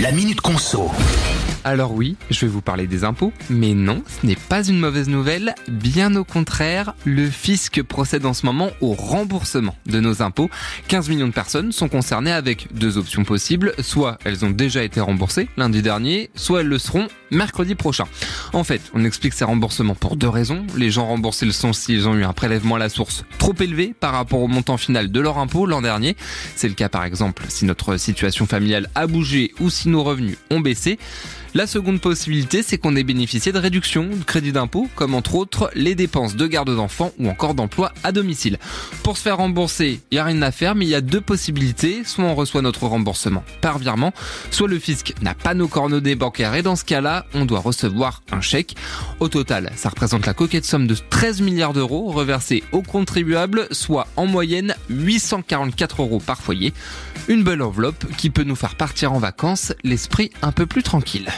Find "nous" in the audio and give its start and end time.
58.44-58.56